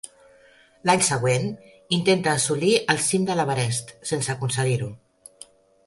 L'any 0.89 1.03
següent 1.07 1.45
intenta 1.99 2.33
assolir 2.39 2.73
el 2.95 3.05
cim 3.09 3.29
de 3.31 3.37
l'Everest 3.41 3.97
sense 4.15 4.37
aconseguir-ho. 4.37 4.93